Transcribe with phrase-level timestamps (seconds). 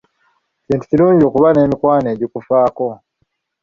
[0.65, 2.87] Kintu kirungi okuba n'emikwano egikufaako.